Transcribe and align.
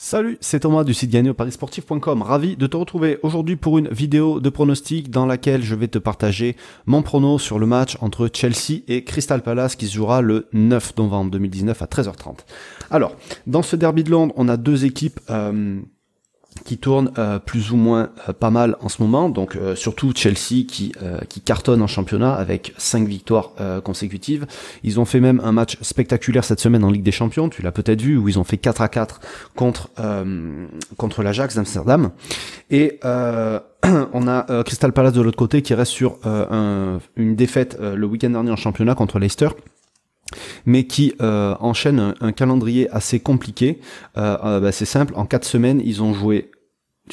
Salut, 0.00 0.38
c'est 0.40 0.60
Thomas 0.60 0.84
du 0.84 0.94
site 0.94 1.10
gagné. 1.10 1.32
Ravi 2.20 2.56
de 2.56 2.66
te 2.68 2.76
retrouver 2.76 3.18
aujourd'hui 3.24 3.56
pour 3.56 3.78
une 3.78 3.88
vidéo 3.88 4.38
de 4.38 4.48
pronostic 4.48 5.10
dans 5.10 5.26
laquelle 5.26 5.64
je 5.64 5.74
vais 5.74 5.88
te 5.88 5.98
partager 5.98 6.54
mon 6.86 7.02
prono 7.02 7.40
sur 7.40 7.58
le 7.58 7.66
match 7.66 7.98
entre 8.00 8.30
Chelsea 8.32 8.82
et 8.86 9.02
Crystal 9.02 9.42
Palace 9.42 9.74
qui 9.74 9.88
se 9.88 9.94
jouera 9.96 10.20
le 10.22 10.46
9 10.52 10.98
novembre 10.98 11.32
2019 11.32 11.82
à 11.82 11.86
13h30. 11.86 12.36
Alors, 12.92 13.16
dans 13.48 13.62
ce 13.62 13.74
derby 13.74 14.04
de 14.04 14.12
Londres, 14.12 14.32
on 14.36 14.48
a 14.48 14.56
deux 14.56 14.84
équipes 14.84 15.18
euh, 15.30 15.80
qui 16.64 16.78
tourne 16.78 17.12
euh, 17.18 17.38
plus 17.38 17.72
ou 17.72 17.76
moins 17.76 18.10
euh, 18.28 18.32
pas 18.32 18.50
mal 18.50 18.76
en 18.80 18.88
ce 18.88 19.02
moment, 19.02 19.28
donc 19.28 19.56
euh, 19.56 19.74
surtout 19.74 20.12
Chelsea 20.14 20.64
qui, 20.66 20.92
qui 21.28 21.40
cartonne 21.40 21.82
en 21.82 21.86
championnat 21.86 22.34
avec 22.34 22.74
5 22.76 23.06
victoires 23.06 23.52
consécutives. 23.82 24.46
Ils 24.82 25.00
ont 25.00 25.04
fait 25.04 25.20
même 25.20 25.40
un 25.44 25.52
match 25.52 25.78
spectaculaire 25.82 26.44
cette 26.44 26.60
semaine 26.60 26.84
en 26.84 26.90
Ligue 26.90 27.02
des 27.02 27.12
Champions, 27.12 27.48
tu 27.48 27.62
l'as 27.62 27.72
peut-être 27.72 28.02
vu, 28.02 28.16
où 28.16 28.28
ils 28.28 28.38
ont 28.38 28.44
fait 28.44 28.56
4 28.56 28.82
à 28.82 28.88
4 28.88 29.20
contre, 29.54 29.90
contre 30.96 31.22
l'Ajax 31.22 31.56
d'Amsterdam. 31.56 32.10
Et 32.70 33.00
on 33.04 34.28
a 34.28 34.64
Crystal 34.64 34.92
Palace 34.92 35.12
de 35.12 35.22
l'autre 35.22 35.36
côté 35.36 35.62
qui 35.62 35.74
reste 35.74 35.92
sur 35.92 36.18
une 36.24 37.36
défaite 37.36 37.78
le 37.80 38.06
week-end 38.06 38.30
dernier 38.30 38.50
en 38.50 38.56
championnat 38.56 38.94
contre 38.94 39.18
Leicester 39.18 39.48
mais 40.66 40.84
qui 40.84 41.14
euh, 41.20 41.54
enchaîne 41.60 42.14
un, 42.20 42.32
calendrier 42.32 42.88
assez 42.90 43.20
compliqué. 43.20 43.80
Euh, 44.16 44.60
bah, 44.60 44.72
c'est 44.72 44.84
simple, 44.84 45.14
en 45.16 45.26
quatre 45.26 45.44
semaines, 45.44 45.80
ils 45.84 46.02
ont 46.02 46.12
joué, 46.12 46.50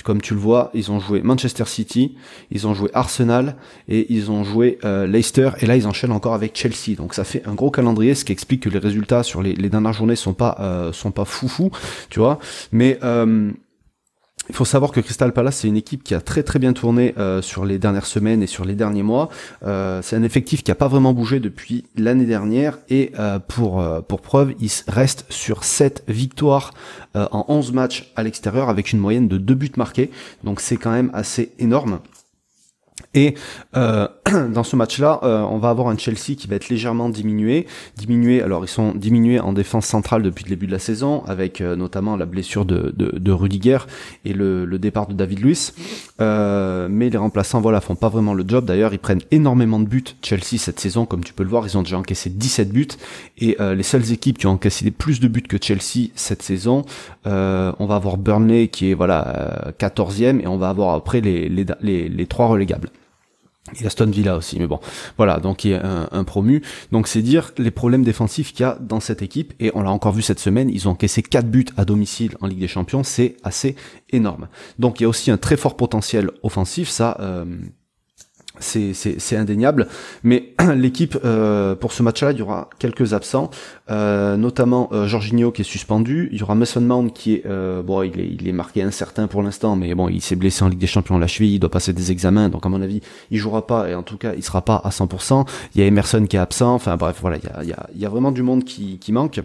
comme 0.04 0.22
tu 0.22 0.34
le 0.34 0.40
vois, 0.40 0.72
ils 0.74 0.92
ont 0.92 1.00
joué 1.00 1.22
Manchester 1.22 1.66
City, 1.66 2.16
ils 2.52 2.68
ont 2.68 2.74
joué 2.74 2.90
Arsenal 2.94 3.56
et 3.88 4.12
ils 4.14 4.32
ont 4.32 4.44
joué 4.44 4.78
euh, 4.84 5.08
Leicester. 5.08 5.52
Et 5.62 5.66
là, 5.66 5.76
ils 5.76 5.88
enchaînent 5.88 6.12
encore 6.12 6.34
avec 6.34 6.56
Chelsea. 6.56 6.96
Donc 6.98 7.14
ça 7.14 7.24
fait 7.24 7.46
un 7.46 7.54
gros 7.54 7.72
calendrier, 7.72 8.16
ce 8.16 8.26
qui 8.26 8.32
explique 8.32 8.64
que 8.64 8.70
les 8.70 8.80
résultats 8.80 9.24
sur 9.24 9.42
les, 9.42 9.54
les 9.54 9.70
dernières 9.70 9.94
journées 9.94 10.16
sont 10.16 10.34
pas 10.34 10.58
euh, 10.60 10.92
sont 10.92 11.12
pas 11.12 11.26
foufou, 11.26 11.72
tu 12.10 12.20
vois. 12.20 12.40
Mais 12.72 13.00
il 14.50 14.56
faut 14.56 14.66
savoir 14.66 14.92
que 14.92 15.00
Crystal 15.00 15.32
Palace, 15.34 15.58
c'est 15.58 15.68
une 15.68 15.78
équipe 15.78 16.04
qui 16.04 16.14
a 16.14 16.22
très 16.22 16.44
très 16.44 16.60
bien 16.60 16.74
tourné 16.74 17.14
euh, 17.18 17.42
sur 17.42 17.66
les 17.66 17.80
dernières 17.80 18.06
semaines 18.06 18.44
et 18.44 18.48
sur 18.48 18.66
les 18.66 18.76
derniers 18.76 19.04
mois. 19.04 19.30
Euh, 19.66 20.02
c'est 20.02 20.16
un 20.16 20.24
effectif 20.24 20.64
qui 20.64 20.72
a 20.72 20.76
pas 20.76 20.88
vraiment 20.88 21.14
bougé 21.14 21.40
depuis 21.40 21.86
l'année 21.98 22.26
dernière 22.26 22.78
et 22.90 23.12
euh, 23.20 23.40
pour 23.40 23.84
pour 24.08 24.22
preuve, 24.22 24.54
il 24.60 24.70
reste 24.88 25.26
sur 25.30 25.64
7 25.64 26.04
victoires 26.08 26.74
en 27.16 27.46
11 27.48 27.72
matchs 27.72 28.12
à 28.16 28.24
l'extérieur 28.24 28.70
avec 28.70 28.92
une 28.92 29.00
moyenne 29.00 29.28
de 29.28 29.38
2 29.38 29.54
buts 29.54 29.72
marqués. 29.78 30.12
Donc 30.44 30.60
c'est 30.60 30.78
quand 30.78 30.92
même 30.92 31.10
assez 31.14 31.52
énorme. 31.60 32.00
Et 33.16 33.34
euh, 33.76 34.08
dans 34.54 34.64
ce 34.64 34.76
match-là, 34.76 35.22
euh, 35.24 35.42
on 35.42 35.58
va 35.58 35.70
avoir 35.70 35.88
un 35.88 35.98
Chelsea 35.98 36.36
qui 36.38 36.48
va 36.48 36.58
être 36.58 36.70
légèrement 36.70 37.10
diminué. 37.10 37.66
Diminué, 37.98 38.42
alors 38.42 38.66
ils 38.66 38.70
sont 38.70 38.94
diminués 38.94 39.40
en 39.40 39.54
défense 39.54 39.86
centrale 39.86 40.22
depuis 40.22 40.44
le 40.44 40.50
début 40.50 40.68
de 40.68 40.72
la 40.72 40.80
saison, 40.80 41.24
avec 41.26 41.62
euh, 41.62 41.76
notamment 41.76 42.18
la 42.18 42.26
blessure 42.26 42.66
de, 42.66 42.94
de, 42.96 43.18
de 43.18 43.32
Rudiger 43.32 43.80
et 44.26 44.34
le, 44.34 44.66
le, 44.66 44.80
départ 44.80 45.08
de 45.08 45.14
David 45.14 45.40
Luiz. 45.40 45.74
Euh, 46.22 46.88
mais 46.92 47.10
les 47.10 47.18
remplaçants, 47.18 47.62
voilà, 47.62 47.80
font 47.82 47.96
pas 47.96 48.10
vraiment 48.10 48.34
le 48.34 48.44
job. 48.46 48.66
D'ailleurs, 48.66 48.94
ils 48.94 49.00
prennent 49.00 49.22
énormément 49.32 49.80
de 49.80 49.86
buts 49.86 50.04
Chelsea 50.22 50.58
cette 50.58 50.80
saison, 50.80 51.06
comme 51.06 51.24
tu 51.24 51.34
peux 51.34 51.44
le 51.44 51.50
voir, 51.50 51.66
ils 51.66 51.78
ont 51.78 51.84
déjà 51.84 51.98
encaissé 51.98 52.30
17 52.30 52.70
buts. 52.70 52.88
Et 53.38 53.58
les 53.60 53.84
seules 53.84 54.12
équipes 54.12 54.38
qui 54.38 54.48
ont 54.48 54.52
encaissé 54.52 54.92
plus 54.92 55.20
de 55.20 55.28
buts 55.28 55.42
que 55.42 55.58
Chelsea 55.62 56.10
cette 56.16 56.42
saison, 56.42 56.84
on 57.26 57.86
va 57.86 57.96
avoir 57.96 58.18
Burnley 58.18 58.68
qui 58.68 58.92
est 58.92 58.94
voilà 58.94 59.72
14e 59.80 60.42
et 60.42 60.48
on 60.48 60.58
va 60.58 60.70
avoir 60.70 60.96
après 60.96 61.22
les, 61.22 61.50
les, 61.50 61.66
les, 61.82 62.10
les 62.10 62.26
trois 62.28 62.48
relégables. 62.48 62.90
A 63.68 63.88
Aston 63.88 64.06
Villa 64.06 64.38
aussi, 64.38 64.60
mais 64.60 64.68
bon, 64.68 64.80
voilà, 65.18 65.40
donc 65.40 65.66
il 65.66 65.72
y 65.72 65.74
a 65.74 66.08
un, 66.12 66.24
promu. 66.24 66.62
Donc 66.92 67.08
c'est 67.08 67.24
dire 67.24 67.52
les 67.58 67.72
problèmes 67.72 68.04
défensifs 68.04 68.54
qu'il 68.54 68.62
y 68.62 68.64
a 68.64 68.78
dans 68.80 69.00
cette 69.00 69.24
équipe, 69.24 69.54
et 69.60 69.72
on 69.74 69.82
l'a 69.82 69.92
encore 69.92 70.14
vu 70.14 70.22
cette 70.22 70.40
semaine, 70.40 70.70
ils 70.70 70.88
ont 70.88 70.92
encaissé 70.92 71.24
4 71.24 71.50
buts 71.50 71.66
à 71.76 71.84
domicile 71.84 72.38
en 72.42 72.48
Ligue 72.48 72.60
des 72.60 72.68
Champions, 72.68 73.04
c'est 73.04 73.38
assez 73.44 73.76
énorme. 74.12 74.50
Donc 74.78 75.00
il 75.00 75.04
y 75.04 75.06
a 75.06 75.10
aussi 75.10 75.32
un 75.32 75.38
très 75.38 75.58
fort 75.58 75.78
potentiel 75.78 76.30
offensif, 76.44 76.90
ça, 76.90 77.18
euh, 77.22 77.46
c'est 78.60 79.36
indéniable. 79.36 79.88
Mais 80.24 80.54
l'équipe, 80.76 81.18
euh, 81.24 81.76
pour 81.76 81.92
ce 81.94 82.04
match-là, 82.04 82.32
il 82.32 82.40
y 82.40 82.42
aura 82.42 82.70
quelques 82.80 83.14
absents, 83.14 83.50
euh, 83.90 84.38
notamment 84.38 84.90
euh, 84.92 85.08
Jorginho 85.08 85.52
qui 85.52 85.62
est 85.62 85.66
suspendu. 85.66 86.30
Il 86.32 86.40
y 86.40 86.44
aura 86.44 86.56
Mason 86.56 86.82
Mount 86.82 87.10
qui 87.10 87.36
est, 87.36 87.44
euh, 87.46 87.82
bon, 87.82 88.04
il 88.04 88.48
est, 88.48 88.52
marqué 88.52 88.82
incertain 88.82 89.28
pour 89.28 89.44
l'instant, 89.44 89.76
mais 89.76 89.94
bon, 89.96 90.10
il 90.10 90.22
s'est 90.22 90.36
blessé 90.36 90.64
en 90.64 90.70
Ligue 90.70 90.80
des 90.80 90.88
Champions 90.88 91.18
la 91.18 91.28
cheville, 91.28 91.56
il 91.56 91.60
doit 91.60 91.72
passer 91.72 91.94
des 91.94 92.12
examens, 92.12 92.50
donc 92.50 92.66
à 92.66 92.70
mon 92.70 92.82
avis, 92.82 93.02
il 93.32 93.38
jouera 93.38 93.68
pas, 93.68 93.90
et 93.90 93.96
en 93.96 94.04
tout 94.04 94.18
cas, 94.18 94.34
il 94.36 94.44
sera 94.44 94.62
pas 94.62 94.76
à 94.84 94.90
100%. 94.90 95.46
Il 95.74 95.82
y 95.82 95.84
a 95.84 95.88
Emerson 95.88 96.26
qui 96.26 96.36
est 96.36 96.40
absent, 96.40 96.74
enfin 96.74 96.96
bref, 96.98 97.18
voilà, 97.22 97.38
il 97.64 98.00
y 98.00 98.06
a, 98.06 98.10
vraiment 98.10 98.32
du 98.32 98.44
monde 98.44 98.64
qui 98.64 99.12
manque. 99.12 99.42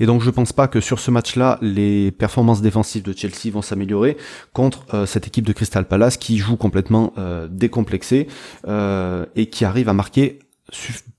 Et 0.00 0.06
donc 0.06 0.22
je 0.22 0.30
pense 0.30 0.52
pas 0.52 0.68
que 0.68 0.80
sur 0.80 0.98
ce 0.98 1.10
match-là, 1.10 1.58
les 1.60 2.10
performances 2.10 2.62
défensives 2.62 3.02
de 3.02 3.12
Chelsea 3.12 3.52
vont 3.52 3.62
s'améliorer 3.62 4.16
contre 4.52 4.84
euh, 4.94 5.06
cette 5.06 5.26
équipe 5.26 5.46
de 5.46 5.52
Crystal 5.52 5.86
Palace 5.86 6.16
qui 6.16 6.38
joue 6.38 6.56
complètement 6.56 7.12
euh, 7.18 7.48
décomplexée 7.50 8.28
euh, 8.66 9.26
et 9.36 9.46
qui 9.46 9.64
arrive 9.64 9.88
à 9.88 9.92
marquer 9.92 10.38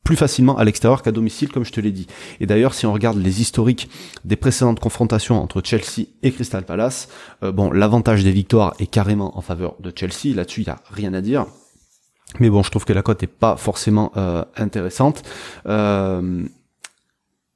plus 0.04 0.16
facilement 0.16 0.58
à 0.58 0.64
l'extérieur 0.64 1.02
qu'à 1.02 1.12
domicile, 1.12 1.50
comme 1.50 1.66
je 1.66 1.72
te 1.72 1.82
l'ai 1.82 1.92
dit. 1.92 2.06
Et 2.40 2.46
d'ailleurs, 2.46 2.76
si 2.76 2.86
on 2.86 2.94
regarde 2.94 3.18
les 3.18 3.42
historiques 3.42 3.90
des 4.24 4.36
précédentes 4.36 4.80
confrontations 4.80 5.42
entre 5.42 5.62
Chelsea 5.64 6.08
et 6.22 6.32
Crystal 6.32 6.64
Palace, 6.64 7.10
bon, 7.42 7.72
l'avantage 7.72 8.24
des 8.24 8.32
victoires 8.32 8.76
est 8.78 8.86
carrément 8.86 9.36
en 9.40 9.42
faveur 9.42 9.76
de 9.80 9.92
Chelsea. 9.96 10.36
Là-dessus, 10.36 10.62
il 10.62 10.66
n'y 10.66 10.70
a 10.70 10.80
rien 10.92 11.16
à 11.16 11.22
dire. 11.22 11.48
Mais 12.40 12.52
bon, 12.52 12.62
je 12.62 12.70
trouve 12.70 12.86
que 12.86 12.94
la 12.94 13.02
cote 13.02 13.24
est 13.24 13.28
pas 13.28 13.58
forcément 13.58 14.12
intéressante. 14.56 15.24
Euh, 15.66 16.44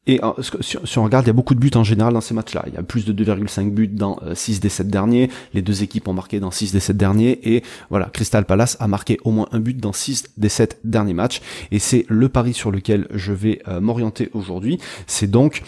et 0.05 0.19
euh, 0.23 0.31
si 0.61 0.97
on 0.97 1.03
regarde, 1.03 1.25
il 1.25 1.27
y 1.27 1.29
a 1.29 1.33
beaucoup 1.33 1.55
de 1.55 1.59
buts 1.59 1.71
en 1.75 1.83
général 1.83 2.13
dans 2.13 2.21
ces 2.21 2.33
matchs-là. 2.33 2.65
Il 2.67 2.73
y 2.73 2.77
a 2.77 2.83
plus 2.83 3.05
de 3.05 3.13
2,5 3.23 3.71
buts 3.71 3.87
dans 3.87 4.19
6 4.33 4.57
euh, 4.57 4.59
des 4.59 4.69
7 4.69 4.89
derniers. 4.89 5.29
Les 5.53 5.61
deux 5.61 5.81
équipes 5.81 6.09
ont 6.09 6.13
marqué 6.13 6.41
dans 6.41 6.51
6 6.51 6.73
des 6.73 6.81
7 6.81 6.97
derniers. 6.97 7.55
Et 7.55 7.63
voilà, 7.89 8.07
Crystal 8.07 8.43
Palace 8.43 8.75
a 8.81 8.87
marqué 8.87 9.17
au 9.23 9.31
moins 9.31 9.47
un 9.53 9.59
but 9.59 9.77
dans 9.77 9.93
6 9.93 10.25
des 10.35 10.49
7 10.49 10.79
derniers 10.83 11.13
matchs. 11.13 11.41
Et 11.71 11.79
c'est 11.79 12.05
le 12.09 12.27
pari 12.27 12.53
sur 12.53 12.69
lequel 12.69 13.07
je 13.13 13.31
vais 13.31 13.61
euh, 13.69 13.79
m'orienter 13.79 14.29
aujourd'hui. 14.33 14.77
C'est 15.07 15.29
donc 15.29 15.63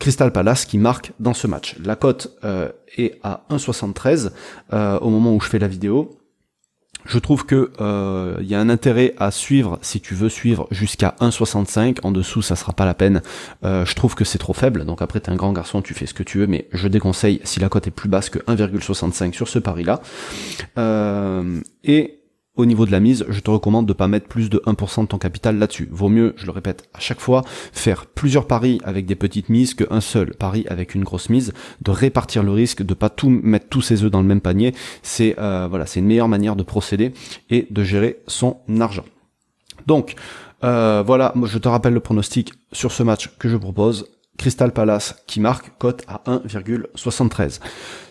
Crystal 0.00 0.32
Palace 0.32 0.66
qui 0.66 0.76
marque 0.76 1.12
dans 1.18 1.32
ce 1.32 1.46
match. 1.46 1.76
La 1.82 1.96
cote 1.96 2.36
est 2.98 3.18
à 3.22 3.46
1,73 3.48 4.30
au 5.00 5.08
moment 5.08 5.34
où 5.34 5.40
je 5.40 5.48
fais 5.48 5.58
la 5.58 5.68
vidéo. 5.68 6.18
Je 7.06 7.18
trouve 7.18 7.46
que 7.46 7.70
euh, 7.80 8.36
il 8.40 8.46
y 8.46 8.54
a 8.54 8.60
un 8.60 8.68
intérêt 8.68 9.14
à 9.18 9.30
suivre 9.30 9.78
si 9.82 10.00
tu 10.00 10.14
veux 10.14 10.28
suivre 10.28 10.66
jusqu'à 10.70 11.14
1,65. 11.20 11.98
En 12.02 12.10
dessous, 12.10 12.42
ça 12.42 12.56
sera 12.56 12.72
pas 12.72 12.84
la 12.84 12.94
peine. 12.94 13.22
Euh, 13.64 13.84
je 13.84 13.94
trouve 13.94 14.14
que 14.14 14.24
c'est 14.24 14.38
trop 14.38 14.52
faible. 14.52 14.84
Donc 14.84 15.02
après, 15.02 15.20
t'es 15.20 15.30
un 15.30 15.36
grand 15.36 15.52
garçon, 15.52 15.82
tu 15.82 15.94
fais 15.94 16.06
ce 16.06 16.14
que 16.14 16.22
tu 16.22 16.38
veux, 16.38 16.46
mais 16.46 16.68
je 16.72 16.88
déconseille 16.88 17.40
si 17.44 17.60
la 17.60 17.68
cote 17.68 17.86
est 17.86 17.92
plus 17.92 18.08
basse 18.08 18.28
que 18.28 18.40
1,65 18.40 19.32
sur 19.32 19.48
ce 19.48 19.58
pari-là. 19.58 20.00
Euh, 20.78 21.60
et 21.84 22.18
au 22.56 22.66
niveau 22.66 22.86
de 22.86 22.90
la 22.90 23.00
mise, 23.00 23.24
je 23.28 23.40
te 23.40 23.50
recommande 23.50 23.86
de 23.86 23.92
pas 23.92 24.08
mettre 24.08 24.26
plus 24.26 24.50
de 24.50 24.58
1% 24.66 25.02
de 25.02 25.06
ton 25.06 25.18
capital 25.18 25.58
là-dessus. 25.58 25.88
Vaut 25.90 26.08
mieux, 26.08 26.34
je 26.36 26.46
le 26.46 26.52
répète 26.52 26.88
à 26.94 27.00
chaque 27.00 27.20
fois, 27.20 27.42
faire 27.72 28.06
plusieurs 28.06 28.46
paris 28.46 28.80
avec 28.84 29.06
des 29.06 29.14
petites 29.14 29.48
mises 29.48 29.74
qu'un 29.74 30.00
seul 30.00 30.34
pari 30.34 30.64
avec 30.68 30.94
une 30.94 31.04
grosse 31.04 31.28
mise, 31.28 31.52
de 31.82 31.90
répartir 31.90 32.42
le 32.42 32.52
risque, 32.52 32.82
de 32.82 32.94
pas 32.94 33.10
tout 33.10 33.28
mettre 33.28 33.68
tous 33.68 33.82
ses 33.82 34.04
œufs 34.04 34.10
dans 34.10 34.20
le 34.20 34.26
même 34.26 34.40
panier. 34.40 34.74
C'est 35.02 35.36
euh, 35.38 35.66
voilà, 35.68 35.86
c'est 35.86 36.00
une 36.00 36.06
meilleure 36.06 36.28
manière 36.28 36.56
de 36.56 36.62
procéder 36.62 37.12
et 37.50 37.66
de 37.70 37.84
gérer 37.84 38.18
son 38.26 38.58
argent. 38.80 39.04
Donc 39.86 40.14
euh, 40.64 41.02
voilà, 41.06 41.34
je 41.44 41.58
te 41.58 41.68
rappelle 41.68 41.94
le 41.94 42.00
pronostic 42.00 42.52
sur 42.72 42.92
ce 42.92 43.02
match 43.02 43.30
que 43.38 43.48
je 43.48 43.56
propose. 43.56 44.06
Crystal 44.46 44.72
Palace 44.72 45.16
qui 45.26 45.40
marque 45.40 45.76
cote 45.76 46.04
à 46.06 46.22
1,73. 46.28 47.58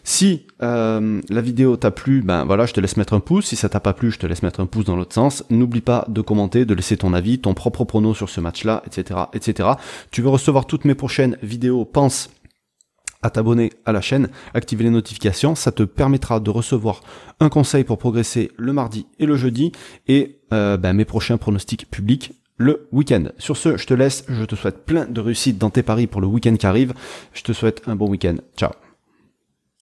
Si 0.04 0.48
euh, 0.62 1.22
la 1.30 1.40
vidéo 1.40 1.78
t'a 1.78 1.92
plu, 1.92 2.22
ben 2.24 2.44
voilà, 2.44 2.66
je 2.66 2.74
te 2.74 2.82
laisse 2.82 2.98
mettre 2.98 3.14
un 3.14 3.22
pouce. 3.22 3.46
Si 3.46 3.56
ça 3.56 3.70
t'a 3.70 3.80
pas 3.80 3.94
plu, 3.94 4.12
je 4.12 4.20
te 4.20 4.28
laisse 4.28 4.44
mettre 4.44 4.60
un 4.60 4.66
pouce 4.66 4.84
dans 4.84 4.98
l'autre 4.98 5.14
sens. 5.14 5.46
N'oublie 5.50 5.80
pas 5.80 6.04
de 6.10 6.20
commenter, 6.20 6.66
de 6.66 6.74
laisser 6.74 6.98
ton 6.98 7.14
avis, 7.14 7.40
ton 7.40 7.54
propre 7.54 7.86
prono 7.86 8.14
sur 8.14 8.30
ce 8.30 8.42
match-là, 8.42 8.84
etc., 8.86 9.22
etc. 9.32 9.70
Tu 10.12 10.22
veux 10.22 10.28
recevoir 10.28 10.68
toutes 10.68 10.84
mes 10.84 10.94
prochaines 10.94 11.38
vidéos 11.42 11.86
Pense 11.86 12.30
à 13.22 13.30
t'abonner 13.30 13.72
à 13.86 13.94
la 13.94 14.02
chaîne, 14.02 14.28
activer 14.54 14.84
les 14.84 14.90
notifications, 14.90 15.56
ça 15.56 15.72
te 15.72 15.84
permettra 15.84 16.42
de 16.42 16.50
recevoir 16.50 17.00
un 17.40 17.48
conseil 17.48 17.86
pour 17.86 17.98
progresser 17.98 18.52
le 18.58 18.74
mardi 18.74 19.08
et 19.20 19.26
le 19.26 19.38
jeudi 19.38 19.72
et 20.10 20.42
euh, 20.52 20.76
ben, 20.76 20.92
mes 20.92 21.06
prochains 21.06 21.38
pronostics 21.38 21.90
publics 21.90 22.34
le 22.58 22.88
week-end. 22.92 23.26
Sur 23.38 23.58
ce, 23.58 23.78
je 23.78 23.86
te 23.86 23.94
laisse, 23.94 24.26
je 24.28 24.46
te 24.46 24.56
souhaite 24.56 24.86
plein 24.86 25.06
de 25.06 25.22
réussite 25.22 25.58
dans 25.58 25.70
tes 25.70 25.84
paris 25.84 26.08
pour 26.08 26.22
le 26.22 26.28
week-end 26.28 26.56
qui 26.56 26.66
arrive. 26.66 26.94
Je 27.34 27.44
te 27.44 27.54
souhaite 27.54 27.82
un 27.88 27.96
bon 27.96 28.10
week-end. 28.10 28.36
Ciao 28.58 28.72